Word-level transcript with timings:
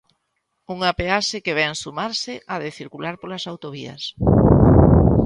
Unha 0.75 0.91
peaxe 0.99 1.37
que 1.45 1.57
vén 1.59 1.73
sumarse 1.83 2.33
á 2.53 2.55
de 2.63 2.71
circular 2.79 3.15
polas 3.21 3.47
autovías. 3.51 4.03